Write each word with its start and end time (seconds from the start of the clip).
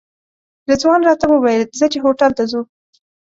رضوان 0.69 1.01
راته 1.07 1.25
وویل 1.29 1.61
ځه 1.79 1.85
چې 1.93 1.97
هوټل 2.05 2.31
ته 2.37 2.43
ځو. 2.51 2.61